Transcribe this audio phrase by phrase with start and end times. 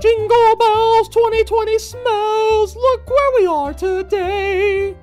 [0.00, 2.76] jingle bells, 2020 smells.
[2.76, 4.96] Look where we are today.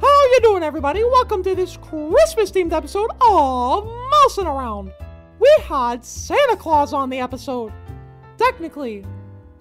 [0.00, 1.04] How you doing, everybody?
[1.04, 4.92] Welcome to this Christmas-themed episode of Mousing Around.
[5.38, 7.70] We had Santa Claus on the episode.
[8.38, 9.04] Technically,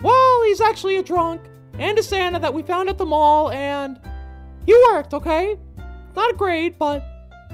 [0.01, 1.41] well, he's actually a drunk
[1.77, 3.99] and a Santa that we found at the mall, and
[4.65, 5.57] he worked, okay?
[6.15, 7.03] Not great, but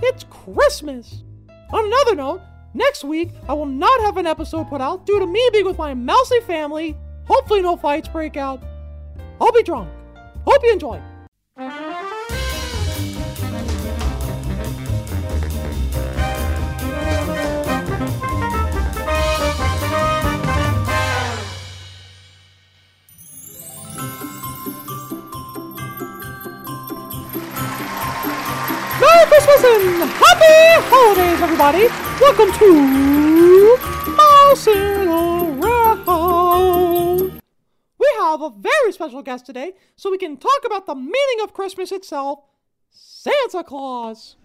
[0.04, 1.24] it's Christmas.
[1.74, 2.42] On another note,
[2.76, 5.80] next week I will not have an episode put out due to me being with
[5.80, 6.96] my mousy family.
[7.28, 8.62] Hopefully, no fights break out.
[9.42, 9.90] I'll be drunk.
[10.46, 11.02] Hope you enjoy.
[29.28, 30.56] Christmas and Happy
[30.90, 31.88] Holidays, everybody!
[32.22, 32.68] Welcome to
[34.16, 35.66] Mousing Around.
[37.15, 37.15] We
[38.32, 41.92] have a very special guest today, so we can talk about the meaning of Christmas
[41.92, 42.40] itself
[42.90, 44.36] Santa Claus.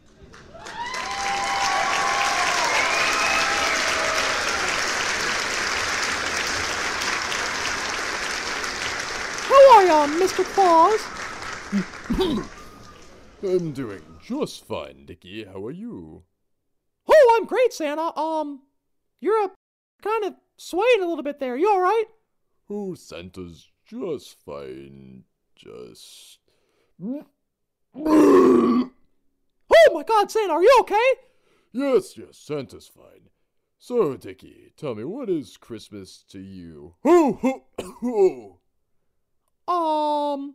[9.49, 10.45] How are ya, Mr.
[10.45, 11.01] Claus?
[13.43, 15.45] I'm doing just fine, Dickie.
[15.45, 16.25] How are you?
[17.09, 18.17] Oh, I'm great, Santa.
[18.19, 18.63] Um,
[19.21, 19.51] you're a
[20.03, 21.57] kind of swaying a little bit there.
[21.57, 22.05] You all right?
[22.73, 25.25] Oh, Santa's just fine.
[25.57, 26.39] Just.
[29.83, 31.11] Oh my God, Santa, are you okay?
[31.73, 33.31] Yes, yes, Santa's fine.
[33.79, 36.95] So, Dickie, tell me, what is Christmas to you?
[39.69, 40.55] Um,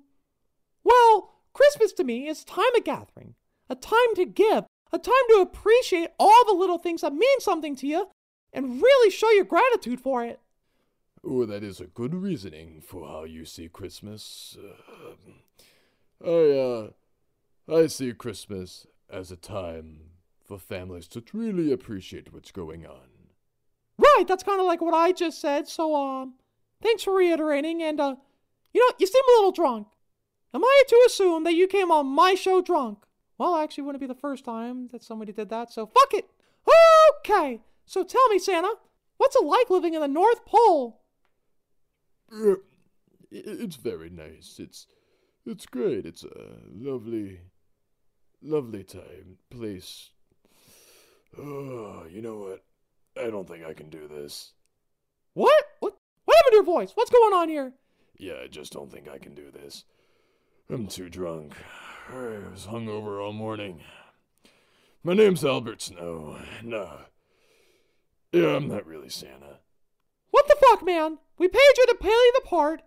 [0.84, 3.36] well, Christmas to me is time of gathering,
[3.70, 7.76] a time to give, a time to appreciate all the little things that mean something
[7.78, 8.10] to you,
[8.52, 10.40] and really show your gratitude for it.
[11.28, 14.56] Oh, that is a good reasoning for how you see Christmas.
[16.24, 16.92] Uh, I,
[17.72, 20.02] uh, I see Christmas as a time
[20.44, 23.10] for families to truly appreciate what's going on.
[23.98, 25.68] Right, that's kind of like what I just said.
[25.68, 26.36] So, um,
[26.84, 27.82] thanks for reiterating.
[27.82, 28.16] And, uh,
[28.72, 29.88] you know, you seem a little drunk.
[30.54, 33.00] Am I to assume that you came on my show drunk?
[33.40, 36.30] Well, actually, wouldn't it be the first time that somebody did that, so fuck it.
[37.20, 38.74] Okay, so tell me, Santa,
[39.18, 41.02] what's it like living in the North Pole?
[42.32, 42.56] Uh,
[43.32, 44.58] It's very nice.
[44.60, 44.88] It's
[45.46, 46.06] it's great.
[46.06, 47.42] It's a lovely
[48.42, 50.10] lovely time place.
[51.38, 52.64] Oh, you know what?
[53.18, 54.54] I don't think I can do this.
[55.34, 55.64] What?
[55.80, 55.98] What?
[56.26, 56.92] What happened to your voice?
[56.96, 57.74] What's going on here?
[58.18, 59.84] Yeah, I just don't think I can do this.
[60.70, 61.54] I'm too drunk.
[62.10, 63.82] I was hungover all morning.
[65.04, 66.38] My name's Albert Snow.
[66.64, 67.02] No.
[68.32, 69.60] Yeah, I'm not really Santa.
[70.36, 71.20] What the fuck, man?
[71.38, 72.82] We paid you to play the part.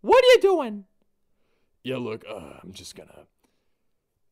[0.00, 0.86] What are you doing?
[1.82, 3.26] Yeah, look, uh, I'm just gonna.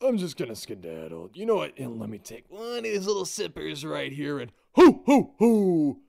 [0.01, 1.33] I'm just gonna skedaddle.
[1.35, 1.79] You know what?
[1.79, 6.01] And let me take one of these little sippers right here and hoo hoo hoo.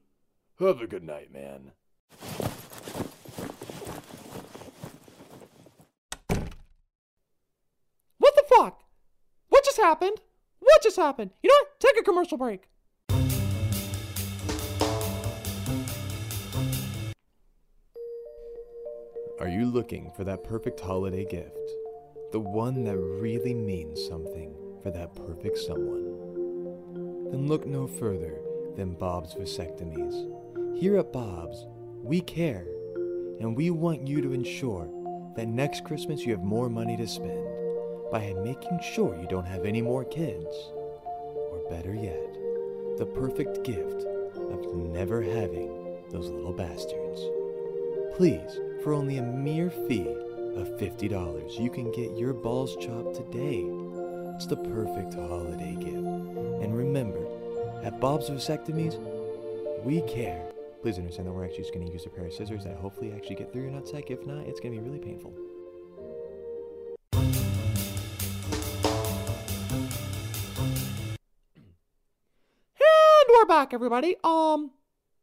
[0.57, 1.74] Have a good night, man.
[8.19, 8.84] What the fuck?
[9.50, 10.22] What just happened?
[10.59, 11.31] What just happened?
[11.44, 11.81] You know what?
[11.81, 12.69] Take a commercial break.
[19.39, 21.57] Are you looking for that perfect holiday gift?
[22.31, 27.31] The one that really means something for that perfect someone?
[27.31, 28.39] Then look no further
[28.75, 30.79] than Bob's Vasectomies.
[30.79, 31.66] Here at Bob's,
[32.03, 32.67] we care,
[33.39, 34.88] and we want you to ensure
[35.35, 37.47] that next Christmas you have more money to spend
[38.11, 40.53] by making sure you don't have any more kids.
[41.03, 42.33] Or better yet,
[42.97, 47.19] the perfect gift of never having those little bastards.
[48.15, 50.07] Please, for only a mere fee
[50.55, 53.63] of $50, you can get your balls chopped today.
[54.35, 55.95] It's the perfect holiday gift.
[55.95, 57.25] And remember,
[57.81, 58.99] at Bob's Vasectomies,
[59.83, 60.51] we care.
[60.81, 63.13] Please understand that we're actually just going to use a pair of scissors that hopefully
[63.16, 64.12] actually get through your nutsack.
[64.12, 65.33] If not, it's going to be really painful.
[72.75, 74.18] And we're back, everybody.
[74.25, 74.71] Um,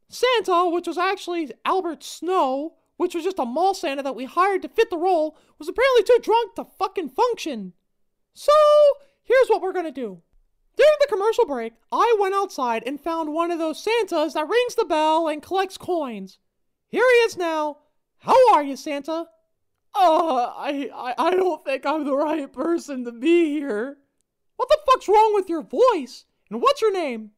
[0.08, 4.60] Santa, which was actually Albert Snow, which was just a mall Santa that we hired
[4.60, 7.72] to fit the role, was apparently too drunk to fucking function.
[8.34, 8.52] So,
[9.22, 10.20] here's what we're gonna do.
[10.76, 14.74] During the commercial break, I went outside and found one of those Santas that rings
[14.74, 16.40] the bell and collects coins.
[16.88, 17.78] Here he is now.
[18.18, 19.28] How are you, Santa?
[19.94, 23.96] Uh, I, I, I don't think I'm the right person to be here.
[24.56, 26.26] What the fuck's wrong with your voice?
[26.50, 27.30] And what's your name?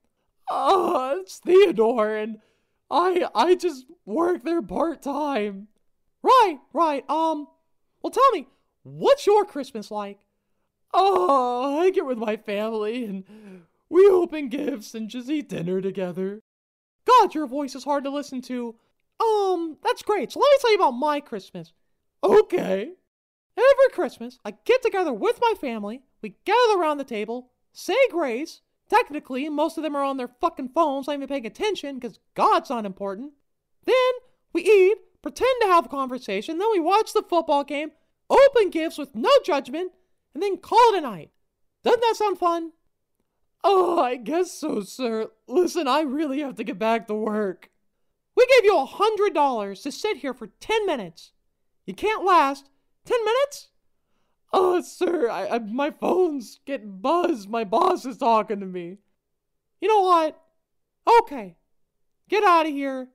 [0.50, 2.38] Uh, it's Theodore, and
[2.92, 5.68] I I just work there part time.
[6.22, 7.08] Right, right.
[7.10, 7.48] Um,
[8.02, 8.46] well, tell me,
[8.82, 10.26] what's your Christmas like?
[10.94, 13.24] Oh, I get with my family and
[13.88, 16.42] we open gifts and just eat dinner together.
[17.06, 18.74] God, your voice is hard to listen to.
[19.20, 20.32] Um, that's great.
[20.32, 21.72] So let me tell you about my Christmas.
[22.22, 22.92] Okay.
[23.56, 28.60] Every Christmas, I get together with my family, we gather around the table, say grace.
[28.92, 32.68] Technically, most of them are on their fucking phones, not even paying attention because God's
[32.68, 33.32] not important.
[33.86, 33.94] Then
[34.52, 37.92] we eat, pretend to have a conversation, then we watch the football game,
[38.28, 39.92] open gifts with no judgment,
[40.34, 41.30] and then call it a night.
[41.82, 42.72] Doesn't that sound fun?
[43.64, 45.30] Oh, I guess so, sir.
[45.48, 47.70] Listen, I really have to get back to work.
[48.36, 51.32] We gave you a hundred dollars to sit here for ten minutes.
[51.86, 52.68] You can't last
[53.06, 53.68] ten minutes?
[54.52, 57.48] Oh, sir, I, I my phone's getting buzzed.
[57.48, 58.98] My boss is talking to me.
[59.80, 60.40] You know what?
[61.20, 61.56] Okay,
[62.28, 63.08] get out of here.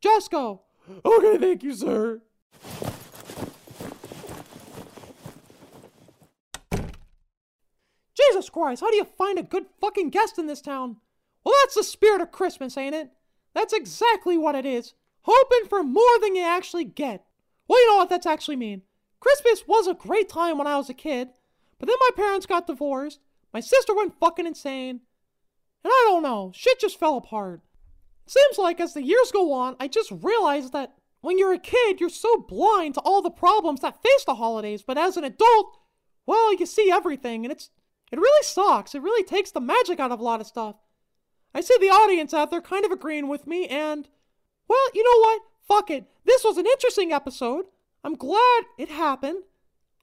[0.00, 0.62] Just go.
[1.04, 2.20] Okay, thank you, sir.
[8.16, 10.96] Jesus Christ, how do you find a good fucking guest in this town?
[11.44, 13.10] Well, that's the spirit of Christmas, ain't it?
[13.54, 14.94] That's exactly what it is.
[15.22, 17.24] Hoping for more than you actually get.
[17.68, 18.82] Well, you know what that's actually mean.
[19.20, 21.28] Christmas was a great time when I was a kid,
[21.78, 23.20] but then my parents got divorced,
[23.52, 25.00] my sister went fucking insane,
[25.84, 27.60] and I don't know, shit just fell apart.
[28.26, 31.58] It seems like as the years go on, I just realized that when you're a
[31.58, 35.24] kid, you're so blind to all the problems that face the holidays, but as an
[35.24, 35.78] adult,
[36.26, 37.70] well, you see everything, and it's
[38.12, 38.94] it really sucks.
[38.94, 40.76] It really takes the magic out of a lot of stuff.
[41.54, 44.08] I see the audience out there kind of agreeing with me, and,
[44.68, 45.42] well, you know what?
[45.66, 46.04] Fuck it.
[46.24, 47.66] This was an interesting episode.
[48.06, 49.42] I'm glad it happened.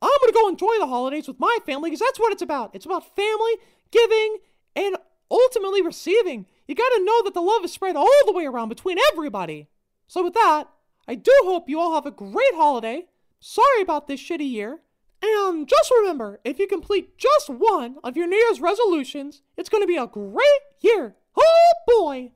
[0.02, 2.76] I'm gonna go enjoy the holidays with my family because that's what it's about.
[2.76, 3.54] It's about family,
[3.92, 4.40] giving,
[4.76, 4.98] and
[5.32, 6.46] ultimately receiving.
[6.68, 9.70] You gotta know that the love is spread all the way around between everybody.
[10.08, 10.66] So, with that,
[11.08, 13.06] I do hope you all have a great holiday.
[13.40, 14.82] Sorry about this shitty year.
[15.22, 19.82] And just remember, if you complete just one of your New Year's resolutions, it's going
[19.82, 21.16] to be a great year.
[21.38, 22.32] Oh boy!